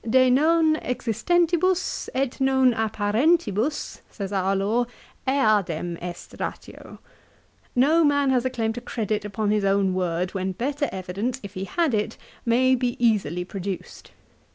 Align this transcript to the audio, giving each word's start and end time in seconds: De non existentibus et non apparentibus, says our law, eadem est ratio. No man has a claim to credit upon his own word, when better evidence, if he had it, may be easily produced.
De 0.09 0.31
non 0.31 0.77
existentibus 0.77 2.09
et 2.15 2.39
non 2.41 2.73
apparentibus, 2.73 3.99
says 4.09 4.33
our 4.33 4.55
law, 4.55 4.83
eadem 5.27 5.95
est 6.01 6.33
ratio. 6.41 6.97
No 7.75 8.03
man 8.03 8.31
has 8.31 8.43
a 8.43 8.49
claim 8.49 8.73
to 8.73 8.81
credit 8.81 9.23
upon 9.23 9.51
his 9.51 9.63
own 9.63 9.93
word, 9.93 10.33
when 10.33 10.53
better 10.53 10.89
evidence, 10.91 11.39
if 11.43 11.53
he 11.53 11.65
had 11.65 11.93
it, 11.93 12.17
may 12.47 12.73
be 12.73 12.95
easily 12.97 13.45
produced. 13.45 14.09